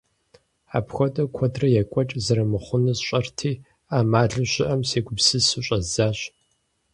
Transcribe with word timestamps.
Апхуэдэу 0.77 1.31
куэдрэ 1.35 1.67
екӀуэкӀ 1.81 2.15
зэрымыхъунур 2.25 2.97
сщӀэрти, 2.99 3.51
Ӏэмалу 3.89 4.45
щыӀэм 4.51 4.81
сегупсысу 4.89 5.63
щӀэздзащ. 5.65 6.19